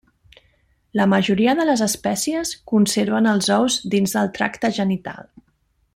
[0.99, 5.33] La majoria de les espècies conserven els ous dins del tracte genital.